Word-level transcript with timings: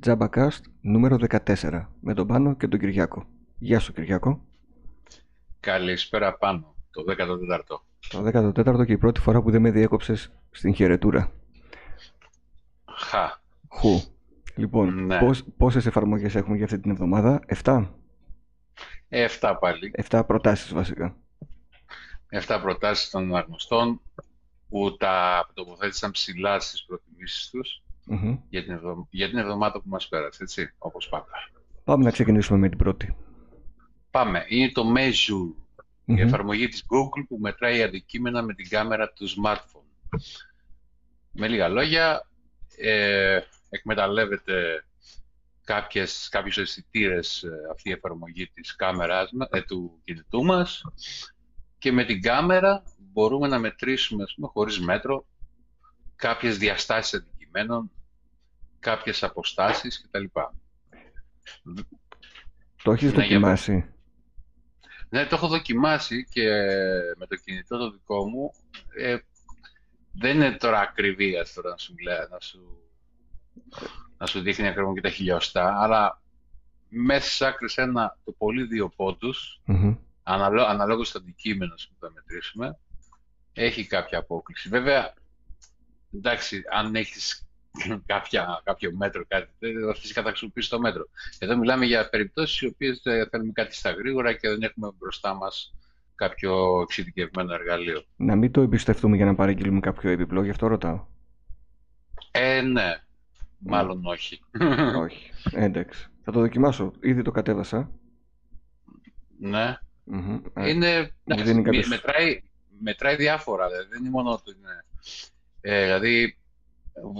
Τζαμπακάστ 0.00 0.64
νούμερο 0.80 1.16
14 1.28 1.86
με 2.00 2.14
τον 2.14 2.26
Πάνο 2.26 2.54
και 2.56 2.68
τον 2.68 2.78
Κυριάκο. 2.80 3.26
Γεια 3.58 3.78
σου 3.78 3.92
Κυριάκο. 3.92 4.44
Καλησπέρα 5.60 6.34
πάνω, 6.36 6.74
το 6.90 7.04
14ο. 7.08 7.80
Το 8.08 8.24
14ο 8.24 8.84
και 8.86 8.92
η 8.92 8.98
πρώτη 8.98 9.20
φορά 9.20 9.42
που 9.42 9.50
δεν 9.50 9.60
με 9.60 9.70
διέκοψες 9.70 10.32
στην 10.50 10.74
χαιρετούρα. 10.74 11.32
Χα. 12.98 13.28
Χου. 13.68 14.00
Λοιπόν, 14.56 15.04
Ναι. 15.04 15.18
πώς, 15.18 15.44
πόσες 15.56 15.86
εφαρμογές 15.86 16.34
έχουμε 16.34 16.56
για 16.56 16.64
αυτή 16.64 16.78
την 16.78 16.90
εβδομάδα, 16.90 17.40
7. 17.46 17.90
Ε, 19.08 19.22
7 19.40 19.56
πάλι. 19.60 19.92
7 20.10 20.22
προτάσεις 20.26 20.72
βασικά. 20.74 21.16
7 22.28 22.58
προτάσεις 22.62 23.10
των 23.10 23.22
αναγνωστών 23.22 24.00
που 24.68 24.96
τα 24.96 25.46
τοποθέτησαν 25.54 26.10
ψηλά 26.10 26.60
στις 26.60 26.84
προτιμήσεις 26.84 27.50
τους 27.50 27.82
Μμμ. 28.10 28.38
για 28.48 28.62
την, 28.64 28.72
εβδο- 28.72 29.06
για 29.10 29.28
την 29.28 29.38
εβδομάδα 29.38 29.80
που 29.80 29.88
μας 29.88 30.08
πέρασε, 30.08 30.42
έτσι, 30.42 30.74
όπως 30.78 31.08
πάντα. 31.08 31.26
Πάμε 31.84 32.04
να 32.04 32.10
ξεκινήσουμε 32.10 32.58
με 32.58 32.68
την 32.68 32.78
πρώτη. 32.78 33.16
Πάμε. 34.10 34.44
Είναι 34.48 34.70
το 34.72 34.82
Meizu, 34.96 35.54
η 36.04 36.12
Μμμ. 36.12 36.18
εφαρμογή 36.18 36.68
της 36.68 36.82
Google 36.82 37.24
που 37.28 37.38
μετράει 37.40 37.82
αντικείμενα 37.82 38.42
με 38.42 38.54
την 38.54 38.68
κάμερα 38.68 39.12
του 39.12 39.26
smartphone. 39.28 40.18
Με 41.32 41.48
λίγα 41.48 41.68
λόγια, 41.68 42.26
ε, 42.78 43.40
εκμεταλλεύεται 43.68 44.84
κάποιες, 45.64 46.28
κάποιους 46.30 46.58
αισθητήρες 46.58 47.44
αυτή 47.72 47.88
η 47.88 47.92
εφαρμογή 47.92 48.46
της 48.54 48.76
κάμερας, 48.76 49.30
μα- 49.32 49.48
ε, 49.50 49.62
του 49.62 50.00
κινητού 50.04 50.44
μας 50.44 50.82
και 51.78 51.92
με 51.92 52.04
την 52.04 52.22
κάμερα 52.22 52.82
μπορούμε 52.98 53.48
να 53.48 53.58
μετρήσουμε, 53.58 54.22
ας 54.22 54.34
πούμε, 54.34 54.48
χωρίς 54.52 54.80
μέτρο 54.80 55.26
κάποιες 56.16 56.58
διαστάσεις 56.58 57.14
αντικειμένων, 57.14 57.90
κάποιες 58.78 59.22
αποστάσεις 59.22 60.00
κτλ. 60.02 60.24
Το 62.82 62.92
έχεις 62.92 63.12
Ναι, 63.12 63.24
για 63.24 63.38
δοκιμάσει; 63.38 63.92
Ναι, 65.08 65.26
το 65.26 65.34
έχω 65.34 65.48
δοκιμάσει 65.48 66.24
και 66.30 66.48
με 67.18 67.26
το 67.28 67.36
κινητό 67.36 67.78
το 67.78 67.90
δικό 67.90 68.28
μου. 68.28 68.52
Ε, 68.96 69.16
δεν 70.12 70.34
είναι 70.34 70.52
τώρα 70.56 70.80
ακριβία 70.80 71.46
τώρα 71.54 71.70
να 71.70 71.76
σου 71.76 71.94
λέει, 72.02 72.16
να 72.30 72.40
σου, 72.40 72.82
να 74.18 74.26
σου 74.26 74.40
δείχνει 74.40 74.66
ακριβώς 74.66 74.94
και 74.94 75.00
τα 75.00 75.10
χιλιοστά, 75.10 75.76
αλλά 75.82 76.22
μέσα 76.88 77.26
στις 77.26 77.42
άκρες 77.42 77.76
ένα, 77.76 78.18
το 78.24 78.32
πολύ 78.32 78.64
δύο 78.64 78.88
πόντους, 78.88 79.60
Μμμ. 79.64 79.94
αναλο, 80.22 80.62
αναλόγως 80.64 81.08
στο 81.08 81.18
αντικείμενο 81.18 81.74
που 81.74 81.96
θα 82.00 82.10
μετρήσουμε, 82.14 82.78
έχει 83.52 83.86
κάποια 83.86 84.18
απόκληση. 84.18 84.68
Βέβαια, 84.68 85.14
εντάξει, 86.14 86.62
αν 86.70 86.94
έχεις 86.94 87.47
κάποια, 88.12 88.60
κάποιο 88.64 88.92
μέτρο, 88.96 89.24
κάτι 89.28 89.50
τέτοιο, 89.58 89.94
φυσικά 89.94 90.22
θα 90.22 90.28
χρησιμοποιήσει 90.28 90.70
το 90.70 90.80
μέτρο. 90.80 91.08
Εδώ 91.38 91.56
μιλάμε 91.56 91.84
για 91.86 92.08
περιπτώσεις 92.08 92.60
οι 92.60 92.66
οποίες 92.66 93.00
ε, 93.04 93.28
θέλουμε 93.30 93.52
κάτι 93.52 93.74
στα 93.74 93.90
γρήγορα 93.90 94.32
και 94.32 94.48
δεν 94.48 94.62
έχουμε 94.62 94.90
μπροστά 94.98 95.34
μας 95.34 95.74
κάποιο 96.14 96.80
εξειδικευμένο 96.82 97.52
εργαλείο. 97.54 98.02
Να 98.16 98.36
μην 98.36 98.50
το 98.52 98.60
εμπιστευτούμε 98.60 99.16
για 99.16 99.24
να 99.24 99.34
παραγγείλουμε 99.34 99.80
κάποιο 99.80 100.10
έπιπλο, 100.10 100.42
γι' 100.44 100.50
αυτό 100.50 100.66
ρωτάω. 100.66 101.06
Ε, 102.30 102.60
ναι. 102.60 103.02
Μάλλον 103.58 104.06
όχι. 104.06 104.40
Όχι. 105.04 105.30
Εντάξει. 105.52 106.06
Θα 106.24 106.32
το 106.32 106.40
δοκιμάσω. 106.40 106.92
Ήδη 107.00 107.22
το 107.22 107.30
κατέβασα. 107.30 107.90
ναι. 109.38 109.76
Μμμ. 110.04 110.40
Ε, 110.54 110.68
Είναι, 110.70 111.00
μου 111.00 111.08
εντάξει, 111.24 111.44
δίνει 111.44 111.58
μη- 111.58 111.64
κάποιες- 111.64 111.88
μετράει, 111.88 112.42
μετράει 112.80 113.16
διάφορα, 113.16 113.68
δηλαδή, 113.68 113.88
δεν 113.88 114.00
είναι 114.00 114.10
μόνο 114.10 114.30
ότι 114.32 114.50
είναι, 114.58 114.84
ε, 115.60 115.84
δηλαδή 115.84 116.38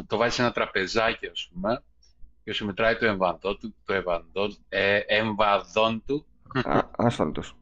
το 0.06 0.16
βάζεις 0.16 0.34
σε 0.34 0.42
ένα 0.42 0.52
τραπεζάκι 0.52 1.26
ας 1.26 1.50
πούμε 1.52 1.82
και 2.44 2.52
σου 2.52 2.66
μετράει 2.66 2.96
το 2.96 3.06
εμβαδόν 3.06 3.58
του, 3.58 3.74
το 3.84 3.92
εμβαδόν, 3.94 4.56
ε, 4.68 4.96
εμβαδόν 5.06 6.02
του, 6.06 6.26
α, 6.64 6.80
άσφαλτος. 6.96 7.56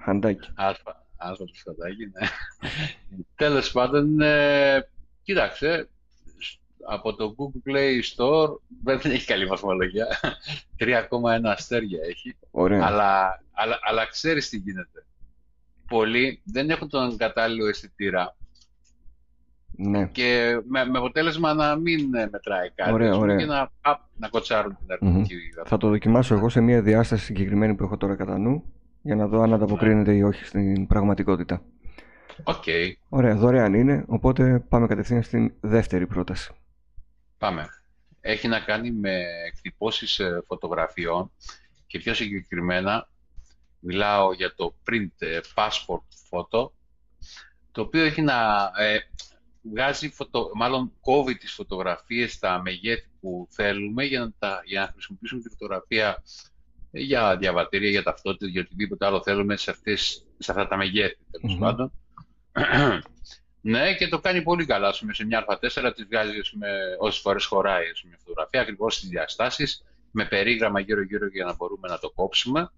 Χαντάκι. 0.00 0.48
άσφα, 0.54 1.04
άσφα 1.16 1.44
το 1.44 1.54
σκοτάκι, 1.54 2.04
ναι. 2.06 2.28
Τέλος 3.34 3.70
πάντων, 3.72 4.20
ε, 4.20 4.88
κοίταξε, 5.22 5.88
σ- 6.38 6.58
από 6.88 7.14
το 7.14 7.34
Google 7.38 7.70
Play 7.70 8.00
Store 8.16 8.56
δεν 8.82 9.00
έχει 9.04 9.26
καλή 9.26 9.46
βαθμολογία, 9.46 10.06
3,1 10.76 11.50
αστέρια 11.50 11.98
έχει. 12.04 12.36
Ωραία. 12.50 12.86
Αλλά, 12.86 13.42
αλλά, 13.52 13.78
αλλά 13.82 14.06
ξέρεις 14.06 14.48
τι 14.48 14.56
γίνεται. 14.56 15.06
Πολλοί 15.88 16.40
δεν 16.44 16.70
έχουν 16.70 16.88
τον 16.88 17.16
κατάλληλο 17.16 17.66
αισθητήρα 17.68 18.36
Ναι. 19.78 20.06
και 20.06 20.60
με, 20.68 20.84
με 20.84 20.98
αποτέλεσμα 20.98 21.54
να 21.54 21.76
μην 21.76 22.14
ε, 22.14 22.28
μετράει 22.32 22.70
κάτι 22.74 22.92
Ωραία, 22.92 23.10
ας 23.10 23.16
πούμε, 23.16 23.32
ωραία. 23.32 23.36
και 23.36 23.52
να, 23.52 23.70
α, 23.80 23.98
να 24.16 24.28
κοτσάρουν 24.28 24.76
την 24.76 24.86
αρνητική 24.92 25.34
μμ 25.34 25.66
Θα 25.66 25.76
το 25.76 25.88
δοκιμάσω 25.88 26.34
εγώ 26.34 26.48
σε 26.48 26.60
μια 26.60 26.82
διάσταση 26.82 27.24
συγκεκριμένη 27.24 27.74
που 27.74 27.84
έχω 27.84 27.96
τώρα 27.96 28.16
κατά 28.16 28.38
νου 28.38 28.64
για 29.02 29.14
να 29.16 29.26
δω 29.26 29.40
αν 29.40 29.52
ανταποκρίνεται 29.52 30.14
ή 30.14 30.22
όχι 30.22 30.44
στην 30.44 30.86
πραγματικότητα. 30.86 31.62
Οκ, 32.44 32.64
Ωραία, 33.08 33.34
δωρεάν 33.36 33.74
είναι, 33.74 34.04
οπότε 34.06 34.64
πάμε 34.68 34.86
κατευθείαν 34.86 35.22
στην 35.22 35.52
δεύτερη 35.60 36.06
πρόταση. 36.06 36.52
πάμε. 37.38 37.66
Έχει 38.20 38.48
να 38.48 38.60
κάνει 38.60 38.90
με 38.90 39.20
εκτυπώσεις 39.46 40.18
ε, 40.18 40.42
φωτογραφιών 40.46 41.30
και 41.86 41.98
πιο 41.98 42.14
συγκεκριμένα 42.14 43.08
μιλάω 43.78 44.32
για 44.32 44.54
το 44.54 44.74
print 44.90 45.08
ε, 45.18 45.40
passport 45.54 46.06
photo 46.30 46.70
το 47.72 47.82
οποίο 47.82 48.04
έχει 48.04 48.22
να 48.22 48.34
ε, 48.78 48.98
βγάζει 49.70 50.08
φωτο, 50.08 50.50
μάλλον 50.54 50.92
κόβει 51.00 51.36
τις 51.36 51.52
φωτογραφίες 51.52 52.32
στα 52.32 52.62
μεγέθη 52.62 53.08
που 53.20 53.48
θέλουμε 53.50 54.04
για 54.04 54.20
να, 54.20 54.32
τα, 54.38 54.62
για 54.64 54.80
να 54.80 54.86
χρησιμοποιήσουμε 54.92 55.40
τη 55.40 55.48
φωτογραφία 55.48 56.22
ε, 56.90 57.00
για 57.00 57.36
διαβατήρια, 57.36 57.90
για 57.90 58.02
ταυτότητα, 58.02 58.46
για 58.46 58.60
οτιδήποτε 58.60 59.06
άλλο 59.06 59.22
θέλουμε 59.22 59.56
σε, 59.56 59.70
αυτές, 59.70 60.24
σε 60.38 60.50
αυτά 60.50 60.68
τα 60.68 60.76
μεγέθη 60.76 61.16
τέλος 61.30 61.54
Μμμ. 61.54 61.60
πάντων. 61.60 61.92
ναι, 63.60 63.94
και 63.94 64.08
το 64.08 64.18
κάνει 64.18 64.42
πολύ 64.42 64.66
καλά. 64.66 64.88
Ας 64.88 64.98
πούμε, 64.98 65.14
σε 65.14 65.24
μια 65.24 65.44
Α4 65.48 65.92
τη 65.96 66.04
βγάζει 66.04 66.38
ας 66.38 66.50
πούμε, 66.50 66.68
όσες 66.98 67.20
φορές 67.20 67.44
χωράει 67.44 67.90
ας 67.90 68.00
πούμε, 68.00 68.12
μια 68.12 68.20
φωτογραφία, 68.24 68.60
ακριβώς 68.60 68.94
στις 68.94 69.08
διαστάσεις, 69.08 69.84
με 70.10 70.24
περίγραμμα 70.24 70.80
γύρω-γύρω 70.80 71.26
για 71.26 71.44
να 71.44 71.54
μπορούμε 71.54 71.88
να 71.88 71.98
το 71.98 72.10
κόψουμε. 72.10 72.70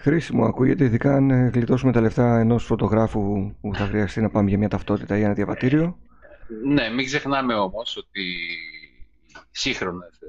Χρήσιμο 0.00 0.44
ακούγεται, 0.44 0.84
ειδικά 0.84 1.14
αν 1.16 1.30
ε, 1.30 1.50
γλιτώσουμε 1.54 1.92
τα 1.92 2.00
λεφτά 2.00 2.38
ενός 2.38 2.64
φωτογράφου 2.64 3.54
που 3.60 3.74
θα 3.74 3.86
χρειαστεί 3.86 4.20
να 4.20 4.30
πάμε 4.30 4.48
για 4.48 4.58
μια 4.58 4.68
ταυτότητα 4.68 5.18
ή 5.18 5.22
ένα 5.22 5.32
διαβατήριο. 5.34 5.98
Ναι, 6.64 6.88
μην 6.88 7.04
ξεχνάμε 7.06 7.54
όμως 7.54 7.96
ότι 7.96 8.20
οι 8.20 9.36
σύγχρονες 9.50 10.08
ε, 10.20 10.26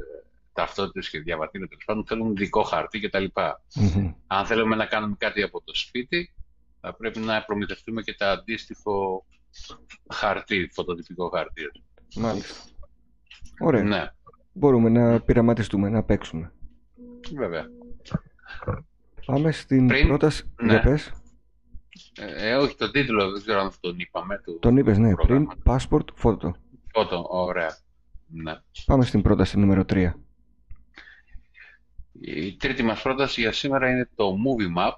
ταυτότητες 0.54 1.10
και 1.10 1.20
διαβατήρια 1.20 1.68
τέλος 1.68 1.84
πάντων 1.86 2.06
θέλουν 2.06 2.36
δικό 2.36 2.64
χαρτί 2.64 3.00
κτλ. 3.00 3.26
Μμμ. 3.76 4.14
Αν 4.28 4.46
θέλουμε 4.46 4.76
να 4.76 4.86
κάνουμε 4.86 5.16
κάτι 5.18 5.42
από 5.42 5.62
το 5.64 5.76
σπίτι, 5.76 6.34
θα 6.82 6.94
πρέπει 6.96 7.20
να 7.20 7.44
προμηθευτούμε 7.44 8.02
και 8.02 8.14
τα 8.18 8.32
αντίστοιχο 8.32 9.26
χαρτί, 10.14 10.70
φωτοτυπικό 10.74 11.30
χαρτί. 11.30 11.62
Μάλιστα. 12.16 12.56
Ωραία. 13.60 13.84
Ναι, 13.84 14.12
Μπορούμε 14.54 14.90
να 14.90 15.22
πειραματιστούμε, 15.22 15.90
να 15.90 16.04
παίξουμε. 16.04 16.52
βέβαια. 17.36 17.66
Πάμε 19.32 19.52
στην 19.52 19.88
Πριν- 19.88 20.08
πρόταση. 20.08 20.44
ναι. 20.62 20.72
Για 20.72 20.82
πες. 20.82 21.12
Ε, 22.20 22.50
ε, 22.50 22.56
όχι, 22.56 22.76
τον 22.76 22.92
τίτλο 22.92 23.32
δεν 23.32 23.42
ξέρω 23.42 23.60
αν 23.60 23.72
τον 23.80 24.00
είπαμε. 24.00 24.38
Του 24.46 24.58
Τον 24.62 24.78
είπες, 24.78 24.98
ναι, 24.98 25.16
πριν 25.16 25.46
προγράμματος. 25.46 25.88
passport 25.90 26.06
photo. 26.24 26.52
Φώτο, 26.94 27.26
ωραία. 27.30 27.78
Ναι. 28.28 28.54
Πάμε 28.86 29.06
στην 29.06 29.22
πρόταση 29.22 29.60
νούμερο 29.60 29.86
3. 29.86 30.14
Η 32.22 32.56
τρίτη 32.58 32.84
μας 32.84 33.02
πρόταση 33.02 33.42
για 33.42 33.52
σήμερα 33.52 33.90
είναι 33.90 34.10
το 34.16 34.34
Movie 34.46 34.78
Map, 34.80 34.94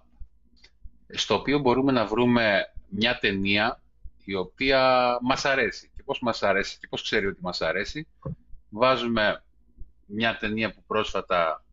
στο 1.09 1.35
οποίο 1.35 1.59
μπορούμε 1.59 1.91
να 1.91 2.05
βρούμε 2.05 2.61
μια 2.89 3.17
ταινία 3.19 3.81
η 4.23 4.35
οποία 4.35 5.17
μας 5.22 5.45
αρέσει. 5.45 5.91
Και 5.95 6.03
πώς 6.03 6.19
μας 6.22 6.43
αρέσει 6.43 6.77
και 6.79 6.88
πώς 6.89 7.01
ξέρει 7.01 7.25
ότι 7.25 7.39
μας 7.41 7.61
αρέσει. 7.61 8.07
Βάζουμε 8.69 9.43
μια 10.05 10.37
ταινία 10.37 10.73
που 10.73 10.84
πρόσφατα 10.87 11.63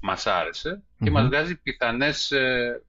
μας 0.00 0.26
άρεσε 0.26 0.82
και 0.98 1.10
Μμμ. 1.10 1.12
μας 1.12 1.26
βγάζει 1.26 1.56
πιθανές 1.56 2.30
ε, 2.30 2.82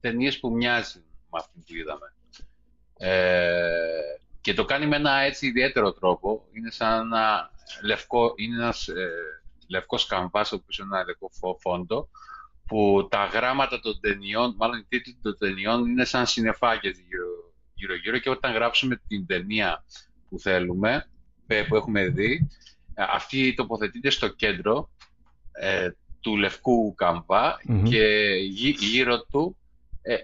ταινίες 0.00 0.40
που 0.40 0.50
μοιάζουν 0.52 1.02
με 1.02 1.38
αυτή 1.38 1.58
που 1.66 1.74
είδαμε. 1.74 2.14
Ε, 2.96 4.00
και 4.40 4.54
το 4.54 4.64
κάνει 4.64 4.86
με 4.86 4.96
ένα 4.96 5.12
έτσι 5.18 5.46
ιδιαίτερο 5.46 5.92
τρόπο. 5.92 6.46
Είναι 6.52 6.70
σαν 6.70 7.00
ένα 7.06 7.50
λευκό, 7.82 8.32
είναι 8.36 8.56
ένας 8.56 8.88
ε, 8.88 9.10
λευκός 9.68 10.06
καμβάς, 10.06 10.52
ο 10.52 10.54
οποίος 10.54 10.78
είναι 10.78 10.88
ένα 10.96 11.04
λευκό 11.04 11.30
φω- 11.32 11.58
φόντο, 11.60 12.08
που 12.66 13.08
τα 13.10 13.24
γράμματα 13.24 13.80
των 13.80 14.00
ταινιών, 14.00 14.54
μάλλον 14.56 14.78
οι 14.78 14.84
τίτλοι 14.88 15.18
των 15.22 15.38
ταινιών 15.38 15.86
είναι 15.86 16.04
σαν 16.04 16.26
συννεφάκες 16.26 16.98
γύρω- 16.98 17.52
γύρω-γύρω 17.74 18.18
και 18.18 18.30
όταν 18.30 18.52
γράψουμε 18.52 19.00
την 19.08 19.26
ταινία 19.26 19.84
που 20.28 20.38
θέλουμε, 20.38 21.06
ε, 21.46 21.62
που 21.62 21.76
έχουμε 21.76 22.08
δει, 22.08 22.48
ε, 22.94 23.04
αυτή 23.08 23.54
τοποθετείται 23.54 24.10
στο 24.10 24.28
κέντρο 24.28 24.90
ε, 25.52 25.90
του 26.22 26.36
λευκού 26.36 26.94
καμβά 26.94 27.60
Μμμ. 27.64 27.82
και 27.82 28.04
γύ- 28.50 28.78
γύρω 28.82 29.20
του 29.30 29.56
ε, 30.02 30.14
ε, 30.14 30.18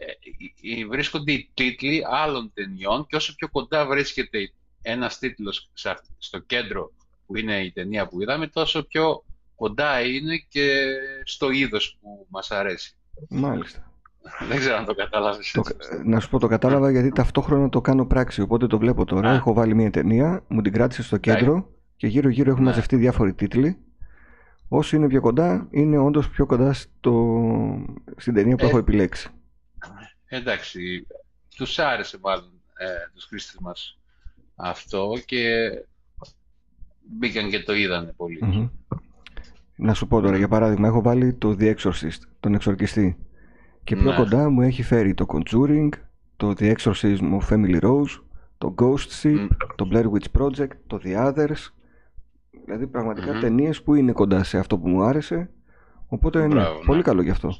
ε, 0.81 0.87
βρίσκονται 0.87 1.33
οι 1.33 1.51
τίτλοι 1.55 2.03
άλλων 2.11 2.51
ταινιών 2.55 3.07
και 3.07 3.17
όσο 3.17 3.35
πιο 3.35 3.49
κοντά 3.49 3.87
βρίσκεται 3.87 4.39
ένας 4.83 5.19
τίτλος 5.19 5.71
σε 5.73 5.91
αυ- 5.91 6.05
στο 6.19 6.39
κέντρο 6.39 6.93
που 7.27 7.37
είναι 7.37 7.61
η 7.61 7.73
ταινία 7.73 8.07
που 8.09 8.23
είδαμε, 8.23 8.47
τόσο 8.47 8.83
πιο 8.87 9.25
κοντά 9.55 10.01
είναι 10.01 10.37
και 10.49 10.85
στο 11.25 11.51
είδος 11.51 11.99
που 12.01 12.27
μας 12.31 12.51
αρέσει. 12.51 12.95
Μάλιστα. 13.29 13.93
Δεν 14.49 14.59
ξέρω 14.59 14.77
αν 14.77 14.85
το 14.85 14.95
κατάλαβες 14.95 15.51
Το, 15.51 15.63
να 16.05 16.21
σου 16.21 16.29
πω, 16.29 16.39
το 16.39 16.47
κατάλαβα 16.47 16.91
γιατί 16.91 17.09
ταυτόχρονα 17.13 17.69
το 17.69 17.81
κάνω 17.81 18.07
πράξη. 18.07 18.41
Οπότε 18.41 18.67
το 18.67 18.79
βλέπω 18.79 19.05
τώρα. 19.05 19.31
Α. 19.31 19.35
Έχω 19.35 19.53
βάλει 19.53 19.75
μια 19.75 19.91
ταινία, 19.91 20.45
μου 20.49 20.63
την 20.63 20.73
κράτησε 20.73 21.03
στο 21.03 21.17
κέντρο 21.17 21.69
και 21.97 22.07
γύρω-γύρω 22.07 22.51
έχουν 22.51 22.63
Ναι. 22.63 22.69
μαζευτεί 22.69 22.97
διάφοροι 22.97 23.35
τίτλοι. 23.35 23.77
Όσοι 24.69 24.97
είναι 24.97 25.07
πιο 25.07 25.21
κοντά, 25.21 25.67
είναι 25.71 25.99
όντως 25.99 26.29
πιο 26.31 26.47
κοντά 26.47 26.73
στο... 26.73 27.39
στην 28.17 28.35
ταινία 28.35 28.57
που 28.57 28.65
Ε. 28.65 28.69
έχω 28.69 28.79
επιλέξει. 28.79 29.29
Εντάξει, 30.27 31.07
τους 31.57 31.79
άρεσε 31.79 32.19
μάλλον 32.23 32.51
ε, 32.79 32.87
τους 33.15 33.25
χρήστες 33.25 33.61
μας 33.61 33.99
αυτό 34.55 35.13
και 35.27 35.71
μπήκαν 37.01 37.51
και 37.51 37.61
το 37.63 37.75
είδανε 37.75 38.13
πολύ. 38.17 38.39
Μμμ. 38.43 38.69
Να 39.77 39.95
σου 39.95 40.07
πω 40.07 40.21
τώρα, 40.21 40.37
για 40.37 40.49
παράδειγμα, 40.49 40.89
έχω 40.89 41.03
βάλει 41.03 41.35
το 41.35 41.57
The 41.61 41.75
Exorcist, 41.77 42.21
τον 42.41 42.55
εξορκιστή. 42.55 43.17
Και 43.85 43.97
πιο 43.97 44.11
Ναι. 44.11 44.17
κοντά 44.17 44.51
μου 44.51 44.61
έχει 44.63 44.83
φέρει 44.83 45.15
το 45.15 45.27
Conjuring, 45.29 45.89
το 46.37 46.55
The 46.59 46.75
Exorcism 46.77 47.39
of 47.41 47.49
Family 47.49 47.81
Rose, 47.81 48.21
το 48.59 48.75
Ghost 48.79 49.23
Ship, 49.23 49.33
Μμ. 49.41 49.47
το 49.77 49.89
Blair 49.93 50.05
Witch 50.05 50.41
Project, 50.41 50.71
το 50.87 51.01
The 51.05 51.17
Others. 51.35 51.73
Δηλαδή 52.69 52.87
πραγματικά 52.87 53.33
Μμμ. 53.33 53.41
ταινίες 53.41 53.83
που 53.83 53.95
είναι 53.95 54.13
κοντά 54.13 54.45
σε 54.45 54.59
αυτό 54.59 54.79
που 54.79 54.89
μου 54.89 55.03
άρεσε. 55.03 55.51
Οπότε 56.07 56.41
ναι, 56.41 56.55
Μπράβο, 56.55 56.79
ναι. 56.79 56.85
πολύ 56.85 57.03
καλό 57.03 57.23
γι' 57.23 57.31
αυτό. 57.31 57.59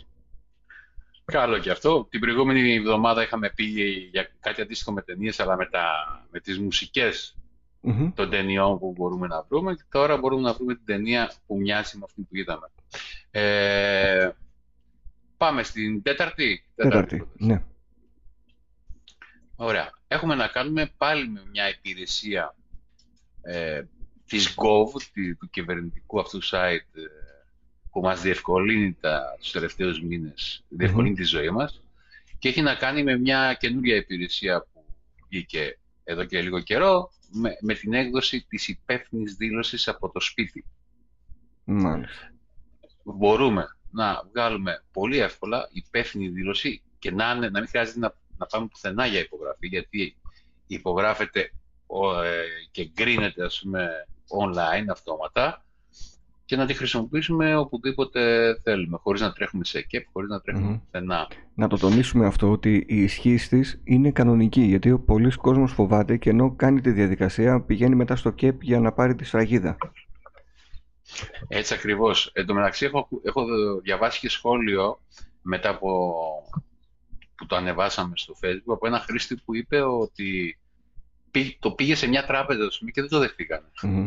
Καλό 1.25 1.59
και 1.59 1.71
αυτό. 1.71 2.07
Την 2.11 2.21
προηγούμενη 2.21 2.75
εβδομάδα 2.75 3.23
είχαμε 3.23 3.51
πει 3.55 3.65
για 4.13 4.31
κάτι 4.41 4.61
αντίστοιχο 4.61 4.93
με 4.93 5.03
ταινίες, 5.03 5.41
αλλά 5.41 5.57
με, 5.57 5.67
τα, 5.67 5.85
με 6.31 6.41
τις 6.41 6.59
μουσικές 6.59 7.37
Μμμ. 7.81 8.13
των 8.15 8.31
ταινιών 8.31 8.79
που 8.79 8.93
μπορούμε 8.97 9.27
να 9.27 9.43
βρούμε. 9.49 9.75
Και 9.75 9.83
τώρα 9.89 10.17
μπορούμε 10.17 10.43
να 10.43 10.53
βρούμε 10.53 10.75
την 10.75 10.85
ταινία 10.85 11.33
που 11.47 11.57
μοιάζει 11.57 11.99
με 11.99 12.05
αυτή 12.05 12.21
που 12.23 12.37
είδαμε. 12.37 12.71
Ε, 13.31 14.31
πάμε 15.37 15.63
στην 15.63 16.03
τέταρτη. 16.03 16.65
Τέταρτη. 16.75 17.29
Ναι. 17.39 17.63
Ωραία. 19.57 19.91
Έχουμε 20.09 20.35
να 20.35 20.47
κάνουμε 20.47 20.91
πάλι 20.97 21.29
με 21.29 21.43
μια 21.51 21.69
υπηρεσία 21.69 22.55
ε, 23.43 23.83
της 24.29 24.55
Gov, 24.57 25.03
τη- 25.13 25.35
του 25.35 25.51
κυβερνητικού 25.51 26.21
αυτού 26.21 26.39
site 26.43 26.95
ε, 26.95 27.01
που 27.91 28.01
μας 28.01 28.21
διευκολύνει 28.21 28.97
τα, 29.01 29.37
τους 29.41 29.51
τελευταίους 29.51 30.03
μήνες, 30.03 30.65
διευκολύνει 30.69 31.15
τη 31.15 31.25
ζωή 31.25 31.51
μας 31.51 31.83
και 32.39 32.49
έχει 32.49 32.61
να 32.63 32.75
κάνει 32.75 33.03
με 33.03 33.19
μια 33.19 33.55
καινούρια 33.61 33.97
υπηρεσία 33.97 34.67
που 34.73 34.85
βγήκε 35.29 35.79
εδώ 36.05 36.25
και 36.25 36.43
λίγο 36.43 36.61
καιρό 36.61 37.11
με, 37.33 37.57
με 37.61 37.75
την 37.75 37.93
έκδοση 37.93 38.45
της 38.49 38.69
υπεύθυνης 38.69 39.35
δήλωσης 39.35 39.89
από 39.89 40.11
το 40.11 40.21
σπίτι. 40.21 40.65
Μάλιστα. 41.65 42.33
Μπορούμε 43.05 43.77
να 43.91 44.23
βγάλουμε 44.33 44.83
πολύ 44.93 45.19
εύκολα 45.19 45.69
υπεύθυνη 45.73 46.29
δήλωση 46.29 46.83
και 46.99 47.11
να, 47.11 47.31
είναι- 47.37 47.51
να 47.51 47.61
μην 47.61 47.69
χρειάζεται 47.69 47.99
να, 47.99 48.15
να 48.37 48.47
πάμε 48.47 48.67
πουθενά 48.67 49.07
για 49.07 49.21
υπογραφή, 49.21 49.67
γιατί 49.67 50.17
υπογράφεται 50.67 51.53
ο, 51.87 52.23
ε, 52.23 52.43
και 52.71 52.85
γκρίνεται 52.95 53.45
ας 53.45 53.61
πούμε 53.63 54.07
online 54.43 54.87
αυτόματα 54.91 55.63
και 56.45 56.57
να 56.57 56.67
τη 56.67 56.75
χρησιμοποιήσουμε 56.75 57.57
οπουδήποτε 57.57 58.55
θέλουμε, 58.63 58.99
χωρίς 59.03 59.21
να 59.21 59.33
τρέχουμε 59.33 59.65
σε 59.65 59.83
ΚΕΠ, 59.83 60.07
χωρίς 60.13 60.29
να 60.31 60.41
τρέχουμε 60.41 60.67
Μμμ. 60.69 60.79
πουθενά. 60.79 61.29
Να 61.55 61.69
το 61.69 61.77
τονίσουμε 61.79 62.27
αυτό 62.27 62.51
ότι 62.51 62.85
η 62.89 63.03
ισχύ 63.03 63.35
της 63.49 63.81
είναι 63.85 64.11
κανονική 64.11 64.61
γιατί 64.61 64.99
πολλοί 64.99 65.31
κόσμος 65.37 65.73
φοβάται 65.73 66.17
και 66.17 66.31
ενώ 66.31 66.55
κάνει 66.57 66.81
τη 66.81 66.91
διαδικασία 66.91 67.61
πηγαίνει 67.61 67.95
μετά 67.95 68.17
στο 68.17 68.31
ΚΕΠ 68.31 68.63
για 68.63 68.81
να 68.81 68.93
πάρει 68.93 69.15
τη 69.15 69.25
σφραγίδα. 69.25 69.77
Έτσι 71.49 71.75
ακριβώς. 71.75 72.31
Εν 72.33 72.47
τω 72.47 72.55
μεταξύ 72.55 72.85
έχω, 72.85 73.09
έχω 73.23 73.45
διαβάσει 73.83 74.21
και 74.21 74.29
σχόλιο 74.29 75.01
μετά 75.43 75.69
από 75.69 76.15
που 77.35 77.47
το 77.47 77.57
ανεβάσαμε 77.57 78.13
στο 78.17 78.35
facebook 78.45 78.73
από 78.75 78.87
ένα 78.87 78.99
χρήστη 78.99 79.37
που 79.37 79.55
είπε 79.57 79.81
ότι 79.81 80.59
πή- 80.59 80.68
το 81.59 81.71
πήγε 81.71 81.95
σε 81.95 82.07
μια 82.09 82.25
τράπεζα 82.27 82.65
ας 82.65 82.79
πούμε, 82.79 82.91
και 82.91 83.01
δεν 83.01 83.11
το 83.11 83.19
δεχτήκανε. 83.19 83.67
Μμμ. 83.83 84.07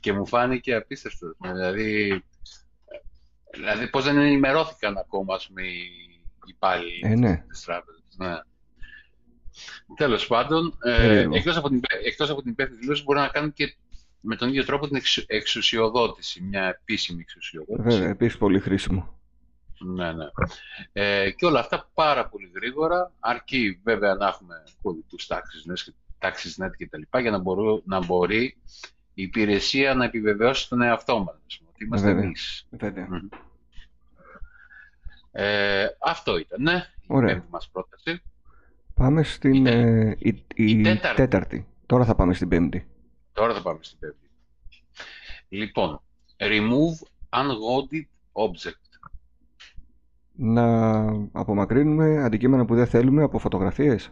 Και 0.00 0.12
μου 0.12 0.26
φάνηκε 0.26 0.74
απίστευτο. 0.74 1.34
Δηλαδή, 1.40 2.24
δηλαδή 3.52 3.88
πώς 3.90 4.04
δεν 4.04 4.18
ενημερώθηκαν 4.18 4.96
ακόμα 4.98 5.34
ας 5.34 5.46
πούμε, 5.46 5.62
οι 5.62 5.88
υπάλληλοι 6.46 7.00
Ε, 7.04 7.14
ναι. 7.14 7.44
της 7.48 7.64
τράπεζας. 7.64 8.02
Ναι. 8.16 8.34
Τέλος 9.96 10.26
πάντων, 10.26 10.78
ε, 10.84 10.96
Περίεργο. 10.96 11.34
εκτός, 11.36 11.56
από 11.56 11.68
την, 11.68 11.80
εκτός 12.04 12.30
από 12.30 12.42
την 12.42 12.50
υπεύθυνη 12.50 12.78
δηλώση 12.80 13.02
μπορεί 13.02 13.18
να 13.18 13.28
κάνουν 13.28 13.52
και 13.52 13.76
με 14.20 14.36
τον 14.36 14.48
ίδιο 14.48 14.64
τρόπο 14.64 14.86
την 14.86 14.96
εξου- 14.96 15.24
εξουσιοδότηση, 15.30 16.42
μια 16.42 16.64
επίσημη 16.64 17.20
εξουσιοδότηση. 17.20 17.88
Βέβαια, 17.96 18.08
επίσης 18.08 18.38
πολύ 18.38 18.60
χρήσιμο. 18.60 19.20
Ναι, 19.84 20.12
ναι. 20.12 20.24
Ε, 20.92 21.30
και 21.30 21.46
όλα 21.46 21.60
αυτά 21.60 21.90
πάρα 21.94 22.28
πολύ 22.28 22.50
γρήγορα, 22.54 23.12
αρκεί 23.20 23.80
βέβαια 23.84 24.14
να 24.14 24.26
έχουμε 24.26 24.62
κωδικούς 24.82 25.26
TaxisNet, 25.30 25.72
TaxisNet 25.72 25.74
και 25.84 25.92
τα 26.90 26.98
λοιπά, 26.98 27.20
για 27.20 27.30
να, 27.30 27.38
μπορού, 27.38 27.82
να 27.84 28.04
μπορεί 28.04 28.56
η 29.14 29.22
υπηρεσία 29.22 29.94
να 29.94 30.04
επιβεβαιώσει 30.04 30.68
τον 30.68 30.82
εαυτό 30.82 31.18
μας, 31.18 31.34
ας 31.46 31.56
πούμε, 31.58 31.70
ότι 31.74 31.84
είμαστε 31.84 32.06
Βέβαια. 32.06 32.22
εμείς. 32.24 32.66
Βέβαια. 32.70 33.06
Μμμ. 33.10 33.28
Ε, 35.32 35.86
αυτό 36.00 36.36
ήταν, 36.38 36.62
ναι, 36.62 36.72
η 37.00 37.04
Ωραία. 37.06 37.34
πέμπτη 37.34 37.48
μας 37.50 37.68
πρόταση. 37.72 38.22
Πάμε 38.94 39.22
στην 39.22 39.54
Η 39.54 39.62
τε- 39.62 39.74
ε, 39.74 40.16
η, 40.18 40.44
η 40.54 40.70
η 40.78 40.80
τέταρτη. 40.82 41.16
τέταρτη. 41.16 41.66
Τώρα 41.86 42.04
θα 42.04 42.14
πάμε 42.14 42.34
στην 42.34 42.48
πέμπτη. 42.48 42.86
Τώρα 43.32 43.54
θα 43.54 43.62
πάμε 43.62 43.78
στην 43.82 43.98
πέμπτη. 43.98 44.30
Λοιπόν, 45.48 46.00
remove 46.36 47.06
unwanted 47.30 48.06
object. 48.32 48.80
Να 50.34 50.98
απομακρύνουμε 51.32 52.22
αντικείμενα 52.24 52.64
που 52.64 52.74
δεν 52.74 52.86
θέλουμε 52.86 53.22
από 53.22 53.38
φωτογραφίες. 53.38 54.10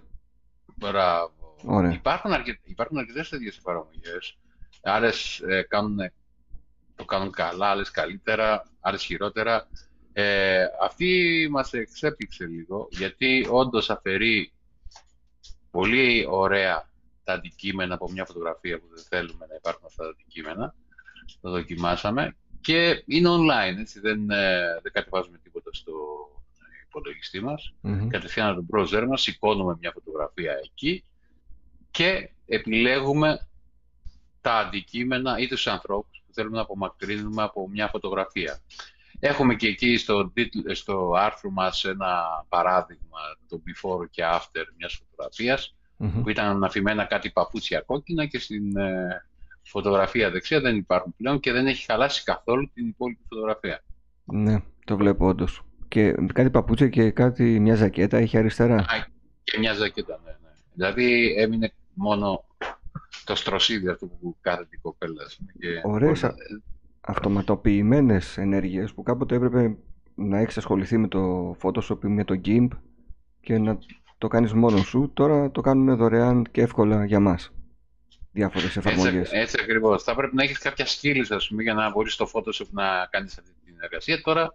Μπράβο. 0.76 1.32
Ωραία. 1.64 1.92
Υπάρχουν, 1.92 2.32
αρκε... 2.32 2.60
Υπάρχουν 2.64 2.98
αρκετές 2.98 3.28
τέτοιες 3.28 3.56
εφαρμογές. 3.56 4.38
Άλλες 4.82 5.40
ε, 5.40 5.62
κάνουν, 5.62 5.98
το 6.96 7.04
κάνουν 7.04 7.30
καλά, 7.30 7.66
άλλες 7.66 7.90
καλύτερα, 7.90 8.66
άλλες 8.80 9.04
χειρότερα. 9.04 9.68
Ε, 10.12 10.64
αυτή 10.82 11.48
μας 11.50 11.72
εξέπληξε 11.72 12.46
λίγο, 12.46 12.88
γιατί 12.90 13.46
όντως 13.50 13.90
αφαιρεί 13.90 14.52
πολύ 15.70 16.26
ωραία 16.30 16.88
τα 17.24 17.32
αντικείμενα 17.32 17.94
από 17.94 18.10
μια 18.10 18.24
φωτογραφία 18.24 18.78
που 18.78 18.86
δεν 18.94 19.04
θέλουμε 19.08 19.46
να 19.48 19.54
υπάρχουν 19.54 19.86
αυτά 19.86 20.02
τα 20.02 20.08
αντικείμενα. 20.08 20.74
Το 21.40 21.50
δοκιμάσαμε 21.50 22.36
και 22.60 23.02
είναι 23.06 23.28
online, 23.28 23.78
έτσι, 23.78 24.00
δεν, 24.00 24.30
ε, 24.30 24.80
δεν 24.82 24.92
κατεβάζουμε 24.92 25.38
τίποτα 25.38 25.70
στο 25.72 25.92
υπολογιστή 26.86 27.40
μας 27.40 27.74
Μμμ. 27.80 28.08
κατευθείαν 28.08 28.48
από 28.48 28.56
τον 28.56 28.66
browser 28.72 29.06
μας, 29.08 29.22
σηκώνουμε 29.22 29.76
μια 29.80 29.90
φωτογραφία 29.92 30.52
εκεί 30.64 31.04
και 31.90 32.30
επιλέγουμε 32.46 33.48
τα 34.40 34.54
αντικείμενα 34.58 35.38
ή 35.38 35.46
τους 35.46 35.66
ανθρώπους 35.66 36.22
που 36.26 36.32
θέλουμε 36.32 36.56
να 36.56 36.62
απομακρύνουμε 36.62 37.42
από 37.42 37.68
μια 37.68 37.88
φωτογραφία. 37.88 38.58
Έχουμε 39.20 39.54
και 39.54 39.66
εκεί 39.66 39.96
στο, 39.96 40.30
τίτλ- 40.30 40.72
στο 40.72 41.12
άρθρο 41.16 41.50
μας 41.50 41.84
ένα 41.84 42.22
παράδειγμα, 42.48 43.18
το 43.48 43.62
before 43.66 44.10
και 44.10 44.22
after 44.24 44.64
μιας 44.76 45.02
φωτογραφίας, 45.08 45.74
Μμμ. 45.96 46.22
που 46.22 46.28
ήταν 46.30 46.64
αφημένα 46.64 47.04
κάτι 47.04 47.30
παπούτσια 47.30 47.80
κόκκινα 47.80 48.26
και 48.26 48.38
στην 48.38 48.76
ε, 48.76 49.24
φωτογραφία 49.62 50.30
δεξιά 50.30 50.60
δεν 50.60 50.76
υπάρχουν 50.76 51.14
πλέον 51.16 51.40
και 51.40 51.52
δεν 51.52 51.66
έχει 51.66 51.84
χαλάσει 51.84 52.22
καθόλου 52.24 52.70
την 52.74 52.86
υπόλοιπη 52.86 53.22
φωτογραφία. 53.28 53.84
Ναι, 54.24 54.62
το 54.84 54.96
βλέπω 54.96 55.26
όντως. 55.26 55.62
Και 55.88 56.12
κάτι 56.12 56.50
παπούτσια 56.50 56.88
και 56.88 57.10
κάτι, 57.10 57.60
μια 57.60 57.74
ζακέτα 57.74 58.16
έχει 58.18 58.38
αριστερά. 58.38 58.76
Α, 58.76 59.06
και 59.42 59.58
μια 59.58 59.74
ζακέτα, 59.74 60.20
ναι, 60.24 60.30
ναι. 60.30 60.50
Δηλαδή 60.74 61.34
έμεινε 61.38 61.72
μόνο 61.94 62.44
το 63.24 63.34
στροσίδι 63.34 63.88
αυτό 63.88 64.06
που 64.06 64.36
κάθεται 64.40 64.68
η 64.76 64.78
κοπέλα. 64.82 65.24
ας 65.24 65.36
πούμε, 65.36 65.52
Και 65.58 65.80
Ωραίες 65.84 66.20
μπορεί 66.20 66.32
α- 66.34 66.36
Αυτοματοποιημένες 67.00 68.38
ενέργειες 68.38 68.92
που 68.92 69.02
κάποτε 69.02 69.34
έπρεπε 69.34 69.76
να 70.14 70.38
έχεις 70.38 70.56
ασχοληθεί 70.56 70.96
με 70.98 71.08
το 71.08 71.50
Photoshop 71.62 72.04
ή 72.04 72.06
με 72.06 72.24
το 72.24 72.40
GIMP 72.44 72.68
και 73.40 73.58
να 73.58 73.78
το 74.18 74.28
κάνεις 74.28 74.52
μόνος 74.52 74.86
σου. 74.86 75.10
Τώρα 75.14 75.50
το 75.50 75.60
κάνουν 75.60 75.96
δωρεάν 75.96 76.46
και 76.50 76.60
εύκολα 76.60 77.04
για 77.04 77.20
μας. 77.20 77.52
Διάφορες 78.32 78.76
έτσι, 78.76 78.78
εφαρμογές. 78.78 79.30
έτσι 79.32 79.56
ακριβώς. 79.62 80.02
Θα 80.02 80.14
πρέπει 80.14 80.34
να 80.34 80.42
έχεις 80.42 80.58
κάποια 80.58 80.86
skills, 80.86 81.26
ας 81.30 81.48
πούμε, 81.48 81.62
για 81.62 81.74
να 81.74 81.90
μπορείς 81.90 82.12
στο 82.14 82.28
Photoshop 82.32 82.66
να 82.70 83.06
κάνεις 83.10 83.38
αυτή 83.38 83.50
την 83.64 83.74
εργασία. 83.80 84.20
Τώρα 84.20 84.52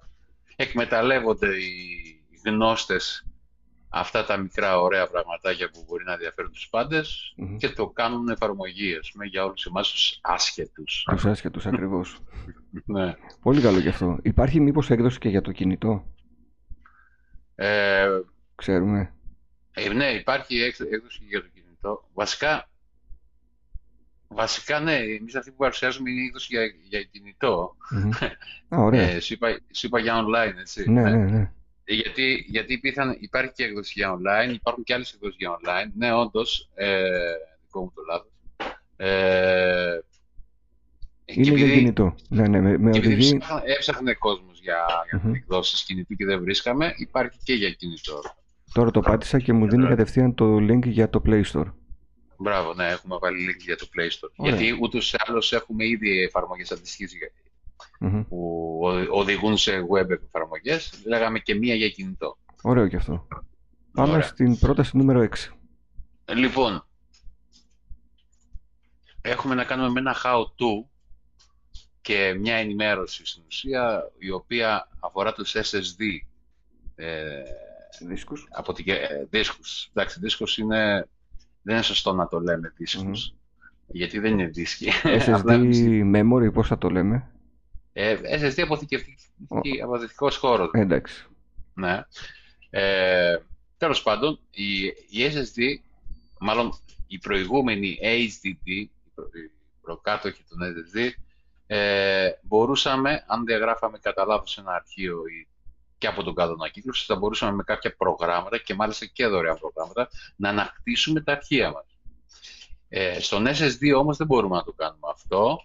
εκμεταλλεύονται 0.55 1.47
οι 1.47 2.19
γνώστες 2.45 3.25
αυτά 3.97 4.25
τα 4.25 4.37
μικρά 4.37 4.79
ωραία 4.79 5.07
πραγματάκια 5.07 5.69
που 5.69 5.83
μπορεί 5.87 6.03
να 6.03 6.11
ενδιαφέρουν 6.13 6.51
τους 6.51 6.67
πάντες 6.69 7.33
Μμμ. 7.37 7.57
και 7.57 7.69
το 7.69 7.87
κάνουν 7.89 8.29
εφαρμογή, 8.29 8.95
ας 8.95 9.11
πούμε, 9.11 9.25
για 9.25 9.43
όλους 9.45 9.65
εμάς 9.65 9.91
τους 9.91 10.19
άσχετους. 10.21 11.05
Τους 11.11 11.25
άσχετους 11.25 11.65
ακριβώς. 11.65 12.19
ναι. 12.85 13.13
Πολύ 13.41 13.61
καλό 13.61 13.79
γι' 13.79 13.87
αυτό. 13.89 14.17
Υπάρχει 14.21 14.59
μήπως 14.59 14.89
έκδοση 14.89 15.19
και 15.19 15.29
για 15.29 15.41
το 15.41 15.51
κινητό; 15.51 16.05
Ε, 17.55 18.07
Ξέρουμε. 18.55 19.13
Ε, 19.73 19.89
ναι, 19.93 20.05
υπάρχει 20.09 20.61
έκ- 20.61 20.91
έκδοση 20.91 21.23
για 21.27 21.41
το 21.41 21.47
κινητό. 21.53 22.09
Βασικά, 22.13 22.69
Βασικά, 24.27 24.79
ναι, 24.79 24.95
εμείς 24.95 25.35
αυτοί 25.35 25.51
που 25.51 25.57
παρουσιάζουμε 25.57 26.09
είναι 26.09 26.21
είδο 26.21 26.37
για, 26.47 26.61
για 26.89 27.03
κινητό. 27.03 27.75
Mm-hmm. 27.95 28.25
Α, 28.75 28.81
ωραία. 28.81 29.01
Ε, 29.01 29.19
σου, 29.19 29.33
είπα, 29.33 29.59
σου 29.73 29.87
είπα 29.87 29.99
για 29.99 30.23
online, 30.25 30.57
έτσι. 30.59 30.91
ναι, 30.91 31.01
ναι, 31.09 31.23
ναι. 31.31 31.51
Ε, 31.87 31.93
Γιατί, 31.93 32.45
γιατί 32.47 32.73
υπήρχαν, 32.73 33.17
υπάρχει 33.19 33.51
και 33.51 33.63
έκδοση 33.63 33.93
για 33.95 34.13
online, 34.17 34.53
υπάρχουν 34.53 34.83
και 34.83 34.93
άλλες 34.93 35.13
εκδόσεις 35.13 35.35
για 35.39 35.49
online. 35.59 35.91
Ναι, 35.97 36.13
όντως, 36.13 36.69
ε, 36.75 37.01
δικό 37.65 37.81
μου 37.81 37.91
το 37.95 38.01
λάθος. 38.07 38.31
Ε, 38.97 39.99
Είναι 41.25 41.43
και 41.43 41.51
για 41.51 41.63
επειδή, 41.65 41.77
κινητό. 41.79 42.15
Ναι, 42.29 42.47
ναι, 42.47 42.61
με, 42.61 42.77
με 42.77 42.91
και 42.91 42.97
επειδή 42.97 43.13
οδηγεί. 43.13 43.37
ψάχνε, 43.37 43.61
έψαχνε 43.73 44.13
κόσμος 44.13 44.59
για, 44.61 44.85
για 45.09 45.21
Μμμ. 45.23 45.33
εκδόσεις 45.33 45.83
κινητού 45.83 46.15
και 46.15 46.25
δεν 46.25 46.41
βρίσκαμε, 46.41 46.93
υπάρχει 46.97 47.37
και 47.43 47.53
για 47.53 47.69
κινητό. 47.71 48.21
Τώρα 48.73 48.91
το 48.91 48.99
πάτησα 48.99 49.39
και 49.39 49.53
μου 49.53 49.69
δίνει 49.69 49.87
κατευθείαν 49.87 50.35
το 50.35 50.55
link 50.55 50.85
για 50.85 51.09
το 51.09 51.21
Play 51.25 51.41
Store. 51.53 51.71
Μπράβο, 52.37 52.73
ναι, 52.73 52.87
έχουμε 52.87 53.17
βάλει 53.21 53.37
link 53.49 53.59
για 53.65 53.75
το 53.77 53.87
Play 53.97 54.09
Store. 54.25 54.31
Ωραία. 54.35 54.55
Γιατί 54.55 54.77
ούτως 54.81 55.13
ή 55.13 55.15
άλλως 55.27 55.53
έχουμε 55.53 55.85
ήδη 55.85 56.21
εφαρμογές 56.23 56.71
αντιστοιχείς 56.71 57.13
για- 57.99 58.09
Μμμ. 58.09 58.23
που 58.27 58.79
οδη- 58.83 59.07
οδηγούν 59.11 59.57
σε 59.57 59.71
web 59.91 60.09
εφαρμογές. 60.09 61.01
Λέγαμε 61.05 61.39
και 61.39 61.55
μία 61.55 61.75
για 61.75 61.89
κινητό. 61.89 62.37
Ωραίο 62.61 62.87
και 62.87 62.95
αυτό. 62.95 63.27
Πάμε 63.93 64.09
Ωραία. 64.11 64.21
στην 64.21 64.59
πρόταση 64.59 64.97
νούμερο 64.97 65.21
6. 65.21 65.53
Λοιπόν, 66.33 66.85
έχουμε 69.21 69.55
να 69.55 69.63
κάνουμε 69.63 69.89
με 69.89 69.99
ένα 69.99 70.15
how-to 70.23 70.87
και 72.01 72.35
μια 72.39 72.55
ενημέρωση 72.55 73.25
στην 73.25 73.43
ουσία, 73.47 74.11
η 74.17 74.31
οποία 74.31 74.89
αφορά 74.99 75.33
τους 75.33 75.55
SSD 75.55 76.01
ε, 76.95 77.41
Δίσκους. 78.07 78.47
από 78.51 78.73
τη, 78.73 78.83
ε, 78.91 79.25
δίσκους. 79.29 79.89
Εντάξει, 79.93 80.19
δίσκους 80.19 80.57
είναι, 80.57 81.07
δεν 81.61 81.73
είναι 81.75 81.83
σωστό 81.83 82.13
να 82.13 82.27
το 82.27 82.39
λέμε 82.39 82.73
δίσκους, 82.77 83.33
γιατί 83.87 84.19
δεν 84.19 84.31
είναι 84.31 84.47
δίσκοι. 84.47 84.89
Απλά, 85.33 85.59
SSD 85.61 86.11
memory, 86.15 86.53
πώς 86.53 86.67
θα 86.67 86.77
το 86.77 86.89
λέμε; 86.89 87.31
Ε, 87.97 88.19
SSD 88.23 88.61
αποθηκευτική, 88.61 89.81
αποθηκευτικός 89.83 90.37
χώρος. 90.37 90.69
Ε, 90.73 90.79
εντάξει. 90.79 91.25
Ναι. 91.73 92.03
Ε, 92.69 93.37
τέλος 93.77 94.01
πάντων, 94.03 94.39
η, 94.51 94.85
η 94.85 95.31
SSD, 95.33 95.61
μάλλον 96.39 96.79
η 97.07 97.17
προηγούμενη 97.17 97.99
HDD, 98.01 98.63
η, 98.63 98.89
προ, 99.15 99.23
η 99.23 99.51
προκάτοχη 99.81 100.43
των 100.49 100.59
SSD, 100.61 101.09
ε, 101.67 102.29
μπορούσαμε, 102.41 103.23
αν 103.27 103.45
διαγράφαμε 103.45 103.97
κατά 103.97 104.25
λάθος 104.25 104.57
ένα 104.57 104.71
αρχείο 104.71 105.21
ή 105.27 105.47
και 105.97 106.07
από 106.07 106.23
τον 106.23 106.35
κάδο 106.35 106.53
ανακύκλωση, 106.53 107.05
θα 107.05 107.15
μπορούσαμε 107.15 107.51
με 107.51 107.63
κάποια 107.63 107.95
προγράμματα 107.95 108.57
και 108.57 108.73
μάλιστα 108.73 109.05
και 109.05 109.27
δωρεάν 109.27 109.59
προγράμματα 109.59 110.09
να 110.35 110.49
ανακτήσουμε 110.49 111.21
τα 111.21 111.31
αρχεία 111.31 111.71
μας. 111.71 111.85
Ε, 112.89 113.19
στον 113.19 113.45
SSD 113.47 113.93
όμως 113.97 114.17
δεν 114.17 114.27
μπορούμε 114.27 114.55
να 114.55 114.63
το 114.63 114.73
κάνουμε 114.73 115.07
αυτό, 115.13 115.59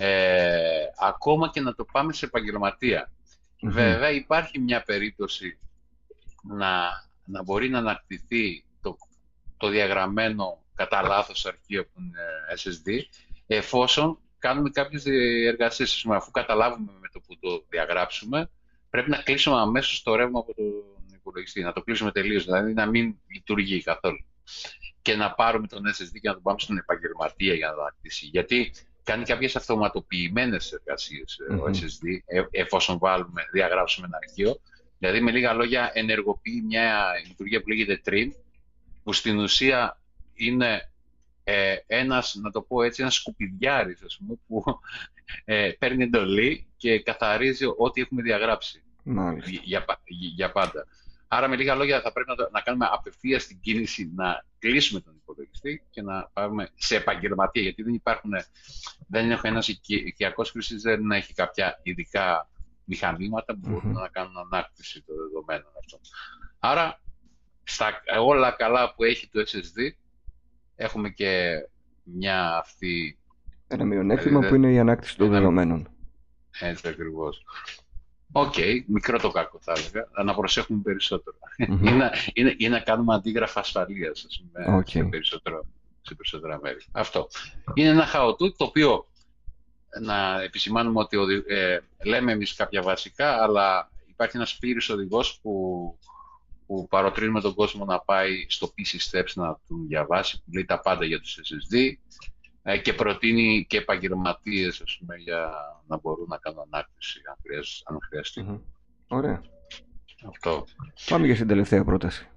ε, 0.00 0.84
ακόμα 0.98 1.50
και 1.50 1.60
να 1.60 1.74
το 1.74 1.84
πάμε 1.84 2.12
σε 2.12 2.24
επαγγελματία. 2.24 3.10
Μμμ. 3.60 3.70
Βέβαια 3.70 4.10
υπάρχει 4.10 4.58
μια 4.58 4.82
περίπτωση 4.82 5.58
να, 6.42 6.70
να 7.24 7.42
μπορεί 7.42 7.68
να 7.68 7.78
ανακτηθεί 7.78 8.64
το, 8.82 8.96
το 9.56 9.68
διαγραμμένο 9.68 10.62
κατά 10.74 11.02
λάθος 11.02 11.46
αρχείο 11.46 11.84
που 11.84 12.00
είναι 12.00 12.20
SSD 12.56 13.00
εφόσον 13.46 14.18
κάνουμε 14.38 14.70
κάποιες 14.70 15.04
εργασίες. 15.46 15.94
Ας 15.94 16.02
πούμε, 16.02 16.16
Αφού 16.16 16.30
καταλάβουμε 16.30 16.92
με 17.00 17.08
το 17.12 17.20
που 17.20 17.38
το 17.38 17.64
διαγράψουμε 17.68 18.50
πρέπει 18.90 19.10
να 19.10 19.16
κλείσουμε 19.22 19.60
αμέσως 19.60 20.02
το 20.02 20.14
ρεύμα 20.14 20.38
από 20.38 20.54
τον 20.54 20.64
υπολογιστή, 21.14 21.62
να 21.62 21.72
το 21.72 21.82
κλείσουμε 21.82 22.12
τελείως, 22.12 22.44
δηλαδή 22.44 22.72
να 22.72 22.86
μην 22.86 23.18
λειτουργεί 23.26 23.82
καθόλου. 23.82 24.24
Και 25.02 25.16
να 25.16 25.34
πάρουμε 25.34 25.66
τον 25.66 25.82
SSD 25.86 26.18
και 26.20 26.28
να 26.28 26.32
τον 26.32 26.42
πάμε 26.42 26.58
στον 26.58 26.76
επαγγελματία 26.76 27.54
για 27.54 27.68
να 27.68 27.74
το 27.74 27.80
ανακτήσει. 27.80 28.26
Γιατί 28.26 28.72
κάνει 29.08 29.24
κάποιες 29.24 29.56
αυτοματοποιημένες 29.56 30.72
εργασίες 30.72 31.38
ε, 31.50 31.54
ο 31.54 31.56
Μμμ. 31.56 31.72
SSD, 31.72 32.06
ε, 32.26 32.42
εφόσον 32.50 32.98
βάλουμε, 32.98 33.42
διαγράψουμε 33.52 34.06
ένα 34.06 34.16
αρχείο. 34.22 34.60
Δηλαδή, 34.98 35.20
με 35.20 35.30
λίγα 35.30 35.52
λόγια, 35.52 35.90
ενεργοποιεί 35.94 36.62
μια 36.66 37.06
λειτουργία 37.26 37.60
που 37.62 37.68
λέγεται 37.68 38.00
trim, 38.06 38.28
που 39.04 39.12
στην 39.12 39.38
ουσία 39.38 40.00
είναι 40.34 40.90
ε, 41.44 41.76
ένας, 41.86 42.34
να 42.42 42.50
το 42.50 42.62
πω 42.62 42.82
έτσι, 42.82 43.02
ένας 43.02 43.14
σκουπιδιάρης, 43.14 44.02
ας 44.02 44.16
πούμε, 44.18 44.38
που 44.46 44.64
ε, 45.44 45.70
παίρνει 45.78 46.02
εντολή 46.02 46.66
και 46.76 47.00
καθαρίζει 47.00 47.64
ό,τι 47.76 48.00
έχουμε 48.00 48.22
διαγράψει 48.22 48.82
Μάλιστα. 49.02 49.50
για, 49.64 49.84
πα- 49.84 50.00
για 50.34 50.52
πάντα. 50.52 50.86
Άρα, 51.28 51.48
με 51.48 51.56
λίγα 51.56 51.74
λόγια, 51.74 52.00
θα 52.00 52.12
πρέπει 52.12 52.28
να, 52.28 52.34
το- 52.34 52.48
να 52.52 52.60
κάνουμε 52.60 52.88
απευθείας 52.92 53.46
την 53.46 53.60
κίνηση 53.60 54.12
να 54.14 54.44
κλείσουμε 54.58 55.00
τον 55.00 55.14
υπολογιστή 55.16 55.82
και 55.90 56.02
να 56.02 56.30
πάμε 56.32 56.68
σε 56.74 56.96
επαγγελματία. 56.96 57.62
Γιατί 57.62 57.82
δεν 57.82 57.94
υπάρχουν, 57.94 58.30
δεν 59.08 59.24
είναι 59.24 59.38
ένας 59.42 59.68
οικιακός 59.86 60.50
χρήστης, 60.50 60.76
δεν 60.76 61.10
έχει 61.10 61.32
κάποια 61.34 61.80
ειδικά 61.82 62.48
μηχανήματα 62.84 63.54
που 63.54 63.60
μπορούν 63.68 63.90
Μμμ. 63.90 63.92
να 64.00 64.08
κάνουν 64.08 64.38
ανάκτηση 64.38 65.02
των 65.02 65.16
δεδομένων 65.16 65.72
αυτών. 65.78 66.00
Άρα, 66.58 67.00
στα 67.64 68.02
όλα 68.20 68.50
καλά 68.50 68.94
που 68.94 69.04
έχει 69.04 69.28
το 69.28 69.40
SSD, 69.40 69.90
έχουμε 70.76 71.08
και 71.10 71.50
μια 72.02 72.56
αυτή 72.56 73.18
Ένα 73.68 73.84
μειονέκτημα 73.84 74.46
Ε, 74.46 74.48
που 74.48 74.54
είναι 74.54 74.72
η 74.72 74.78
ανάκτηση 74.78 75.16
των 75.16 75.26
ένα- 75.26 75.38
δεδομένων. 75.38 75.88
έτσι 76.60 76.88
ακριβώς. 76.88 77.42
Οκ, 78.32 78.54
μικρό 78.86 79.18
το 79.18 79.30
κακό 79.30 79.58
θα 79.62 79.72
έλεγα, 79.76 80.08
να 80.24 80.34
προσέχουμε 80.34 80.80
περισσότερο. 80.82 81.36
Μμμ. 81.68 81.86
ή, 81.86 81.90
να, 81.92 82.10
ή, 82.32 82.42
να- 82.42 82.54
ή 82.56 82.68
να 82.68 82.80
κάνουμε 82.80 83.14
αντίγραφα 83.14 83.60
ασφαλείας 83.60 84.26
Οκ. 84.76 84.88
σε, 84.88 85.04
περισσότερο, 85.04 85.66
σε 86.02 86.14
περισσότερα 86.14 86.58
μέρη. 86.62 86.78
Αυτό. 86.92 87.28
Είναι 87.74 87.88
ένα 87.88 88.06
how-to 88.06 88.56
το 88.56 88.64
οποίο 88.64 89.06
να 90.00 90.42
επισημάνουμε 90.42 91.00
ότι 91.00 91.16
οδη- 91.16 91.50
ε, 91.50 91.80
λέμε 92.04 92.32
εμείς 92.32 92.54
κάποια 92.54 92.82
βασικά, 92.82 93.42
αλλά 93.42 93.90
υπάρχει 94.08 94.36
ένας 94.36 94.56
πλήρης 94.58 94.88
οδηγός 94.88 95.38
που, 95.42 95.98
που 96.66 96.86
παροτρύνουμε 96.88 97.40
τον 97.40 97.54
κόσμο 97.54 97.84
να 97.84 98.00
πάει 98.00 98.46
στο 98.48 98.66
PC 98.76 98.96
Steps 99.10 99.32
να 99.34 99.58
τον 99.68 99.86
διαβάσει, 99.86 100.36
που 100.44 100.50
λέει 100.54 100.64
τα 100.64 100.80
πάντα 100.80 101.04
για 101.04 101.20
τους 101.20 101.38
SSD 101.42 101.76
ε, 101.76 101.92
και 102.76 102.92
προτείνει 102.92 103.66
και 103.68 103.76
επαγγελματίες 103.76 104.80
ας 104.80 104.96
πούμε, 105.00 105.16
για 105.16 105.50
να 105.86 105.96
μπορούν 105.98 106.26
να 106.28 106.36
κάνουν 106.38 106.60
ανάκτηση 106.72 107.20
αν, 107.30 107.36
χρειάζ- 107.42 107.80
αν 107.84 107.98
χρειαστεί. 108.08 108.42
Μμμ. 108.42 108.58
Ωραία. 109.08 109.42
Αυτό. 110.28 110.64
Πάμε 111.08 111.26
για 111.26 111.34
στην 111.34 111.46
τελευταία 111.48 111.84
πρόταση. 111.84 112.28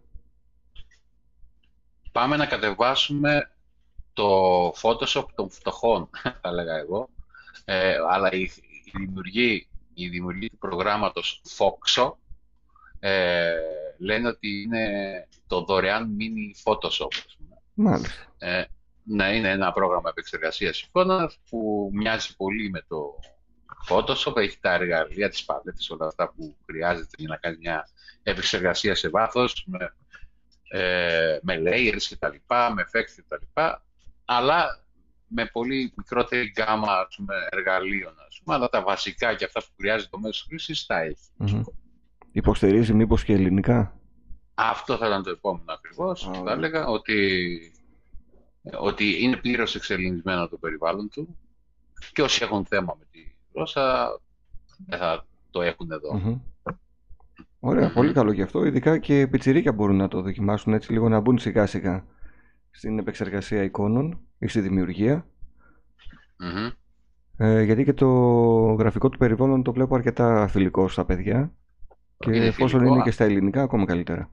Πάμε 2.12 2.36
να 2.36 2.46
κατεβάσουμε 2.46 3.52
το 4.14 4.68
Photoshop 4.82 5.26
των 5.36 5.50
φτωχών, 5.50 6.10
θα 6.42 6.50
έλεγα 6.50 6.76
εγώ. 6.78 7.10
Ε, 7.66 7.96
αλλά 8.10 8.32
η, 8.32 8.42
η, 8.42 8.92
δημιουργή, 8.98 9.68
η 9.94 10.08
δημιουργή 10.08 10.50
του 10.50 10.58
προγράμματος 10.58 11.42
Foxo 11.58 12.12
ε, 13.00 13.54
λένε 13.98 14.28
ότι 14.28 14.62
είναι 14.62 14.88
το 15.48 15.62
δωρεάν 15.64 16.18
mini 16.20 16.72
Photoshop. 16.72 17.08
ας 17.12 17.36
πούμε. 17.38 17.58
Μάλιστα. 17.74 18.22
Ε, 18.38 18.64
ναι, 19.12 19.36
είναι 19.36 19.50
ένα 19.50 19.72
πρόγραμμα 19.72 20.10
επεξεργασίας 20.10 20.82
εικόνας 20.82 21.40
που 21.50 21.90
μοιάζει 21.94 22.36
πολύ 22.36 22.70
με 22.70 22.86
το 22.88 23.20
Photoshop. 23.90 24.38
Έχει 24.38 24.58
τα 24.60 24.74
εργαλεία, 24.74 25.30
τις 25.30 25.46
παλέτες, 25.46 25.90
όλα 25.90 26.06
αυτά 26.08 26.34
που 26.34 26.56
χρειάζεται 26.66 27.16
για 27.18 27.28
να 27.28 27.38
κάνει 27.38 27.58
μια 27.60 27.88
επεξεργασία 28.24 28.96
σε 28.96 29.10
βάθος, 29.10 29.66
με, 29.68 29.96
ε, 30.70 31.40
με 31.42 31.62
layers 31.66 32.02
και 32.02 32.16
τα 32.16 32.30
λοιπά, 32.30 32.74
με 32.74 32.84
effects 32.84 33.12
και 33.16 33.24
τα 33.28 33.38
λοιπά, 33.40 33.84
αλλά 34.26 34.84
με 35.28 35.46
πολύ 35.46 35.94
μικρότερη 35.98 36.48
γκάμα 36.48 36.94
ας 36.94 37.16
πούμε, 37.16 37.36
εργαλείων. 37.50 38.14
Ας 38.28 38.42
πούμε, 38.44 38.56
αλλά 38.56 38.70
τα 38.70 38.82
βασικά 38.82 39.36
και 39.36 39.46
αυτά 39.46 39.60
που 39.60 39.70
χρειάζεται 39.78 40.10
το 40.12 40.20
μέσος 40.20 40.46
χρήσης 40.48 40.86
τα 40.86 41.00
έχει. 41.00 41.30
Μμμ. 41.38 41.64
Υποστηρίζει 42.32 42.94
μήπως 42.94 43.24
και 43.24 43.34
ελληνικά; 43.34 44.00
Αυτό 44.54 44.98
θα 44.98 45.08
ήταν 45.08 45.24
το 45.24 45.30
επόμενο 45.30 45.74
ακριβώς. 45.74 46.28
Α, 46.28 46.32
Θα 46.34 46.40
ωραία. 46.40 46.54
έλεγα 46.54 46.86
ότι, 46.88 47.72
ότι 48.80 49.24
είναι 49.24 49.38
πλήρως 49.38 49.76
εξελιγισμένο 49.76 50.48
το 50.48 50.58
περιβάλλον 50.58 51.10
του 51.10 51.38
και 52.14 52.22
όσοι 52.22 52.44
έχουν 52.44 52.66
θέμα 52.66 52.96
με 53.00 53.06
τη 53.12 53.36
γλώσσα 53.54 54.08
δεν 54.88 55.00
θα 55.00 55.26
το 55.50 55.62
έχουν 55.62 55.92
εδώ. 55.92 56.14
Μμμ. 56.14 56.40
Ωραία, 57.60 57.86
Μμμ. 57.88 57.94
πολύ 57.94 58.14
καλό 58.14 58.32
γι' 58.32 58.42
αυτό. 58.42 58.66
Ειδικά 58.66 58.98
και 58.98 59.28
πιτσιρίκια 59.28 59.72
μπορούν 59.72 59.96
να 59.96 60.08
το 60.08 60.22
δοκιμάσουν 60.22 60.74
έτσι 60.74 60.92
λίγο 60.92 61.10
να 61.10 61.20
μπουν 61.20 61.38
σιγά 61.38 61.66
σιγά 61.66 62.06
στην 62.72 63.00
επεξεργασία 63.00 63.64
εικόνων 63.64 64.20
ή 64.38 64.48
στη 64.48 64.60
δημιουργία. 64.62 65.26
Μμμ. 66.38 66.70
Ε, 67.38 67.62
γιατί 67.62 67.84
και 67.84 67.94
το 67.94 68.08
γραφικό 68.74 69.10
του 69.10 69.18
περιβάλλον 69.18 69.64
το 69.64 69.74
βλέπω 69.74 69.96
αρκετά 69.96 70.48
φιλικό 70.48 70.88
στα 70.88 71.06
παιδιά. 71.06 71.54
Και 72.18 72.36
Είναι 72.36 72.46
εφόσον 72.46 72.70
φιλικό, 72.70 72.92
είναι 72.92 73.02
α. 73.02 73.04
και 73.04 73.12
στα 73.12 73.24
ελληνικά, 73.24 73.62
ακόμα 73.62 73.86
καλύτερα. 73.86 74.32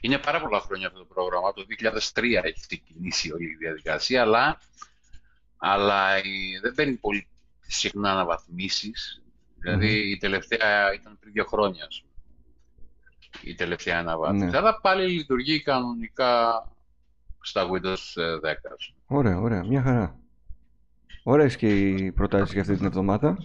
Είναι 0.00 0.18
πάρα 0.18 0.40
πολλά 0.40 0.60
χρόνια 0.60 0.86
αυτό 0.86 0.98
το 0.98 1.04
πρόγραμμα. 1.04 1.52
Το 1.52 1.64
2003 1.68 2.44
έχει 2.44 2.60
ξεκινήσει 2.68 3.32
όλη 3.32 3.44
η 3.44 3.56
διαδικασία, 3.58 4.22
αλλά, 4.22 4.60
αλλά 5.56 6.18
η- 6.18 6.58
δεν 6.62 6.74
παίρνει 6.74 6.94
πολύ 6.94 7.26
συχνά 7.60 8.10
αναβαθμίσεις. 8.12 9.22
Δηλαδή 9.58 10.10
η 10.10 10.16
τελευταία 10.16 10.94
ήταν 10.94 11.18
πριν 11.20 11.32
δύο 11.32 11.44
χρόνια, 11.44 11.84
ας 11.84 12.02
πούμε, 12.02 12.14
η 13.52 13.54
τελευταία 13.54 13.98
αναβάθμιση. 13.98 14.44
Ναι. 14.44 14.56
Αλλά 14.58 14.80
πάλι 14.80 15.10
λειτουργεί 15.12 15.62
κανονικά 15.62 16.64
στα 17.40 17.66
Windows 17.70 18.22
10. 18.40 18.76
Ωραία, 19.06 19.38
ωραία. 19.40 19.64
Μια 19.64 19.82
χαρά. 19.82 20.18
Ωραίες 21.22 21.56
και 21.56 21.68
οι 21.88 22.12
προτάσεις 22.12 22.52
για 22.52 22.60
αυτή 22.60 22.76
την 22.76 22.86
εβδομάδα. 22.86 23.38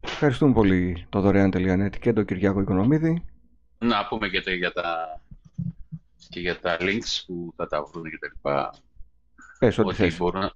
Ευχαριστούμε 0.00 0.52
πολύ 0.52 1.06
το 1.08 1.20
δωρεάν.net 1.20 1.90
και 2.00 2.12
τον 2.12 2.24
Κυριάκο 2.24 2.60
Οικονομίδη. 2.60 3.24
Να 3.78 4.06
πούμε 4.06 4.28
και, 4.28 4.50
για 4.50 4.72
τα, 4.72 5.20
και 6.28 6.40
για 6.40 6.60
τα 6.60 6.76
links 6.80 7.22
που 7.26 7.52
θα 7.56 7.66
τα 7.66 7.82
βρουν 7.82 8.10
και 8.10 8.18
τα 8.18 8.28
λοιπά. 8.34 8.74
Πες 9.58 9.78
ό,τι 9.78 9.94
θες. 9.94 10.16
Μπορούν 10.16 10.50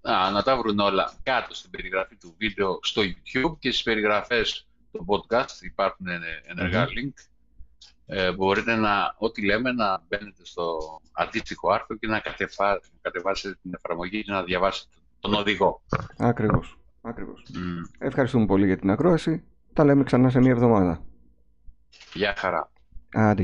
να, 0.00 0.30
να 0.30 0.42
τα 0.42 0.56
βρουν 0.56 0.78
όλα 0.78 1.12
κάτω 1.22 1.54
στην 1.54 1.70
περιγραφή 1.70 2.16
του 2.16 2.34
βίντεο 2.38 2.78
στο 2.82 3.02
YouTube 3.02 3.56
και 3.58 3.70
στις 3.70 3.82
περιγραφές 3.82 4.66
του 4.92 5.04
podcast 5.08 5.62
υπάρχουν 5.62 6.06
ενεργά 6.46 6.86
link. 6.86 7.12
Ε, 8.06 8.32
μπορείτε 8.32 8.74
να, 8.74 9.14
ό,τι 9.18 9.44
λέμε, 9.44 9.72
να 9.72 10.02
μπαίνετε 10.08 10.44
στο 10.44 10.78
αντίστοιχο 11.12 11.70
άρθρο 11.70 11.96
και 11.96 12.06
να 12.06 12.22
κατεβάσετε 13.00 13.58
την 13.62 13.74
εφαρμογή 13.74 14.24
και 14.24 14.32
να 14.32 14.42
διαβάσετε 14.42 14.90
τον 15.20 15.34
οδηγό. 15.34 15.82
Ακριβώς. 16.16 16.78
Ακριβώς. 17.02 17.46
Ευχαριστούμε 17.98 18.46
πολύ 18.46 18.66
για 18.66 18.78
την 18.78 18.90
ακρόαση. 18.90 19.44
Τα 19.72 19.84
λέμε 19.84 20.04
ξανά 20.04 20.30
σε 20.30 20.40
μία 20.40 20.50
εβδομάδα. 20.50 21.02
Γεια 22.14 22.34
χαρά. 22.36 22.70
Άντε, 23.14 23.42